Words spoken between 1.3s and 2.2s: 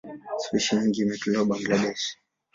Bangladesh.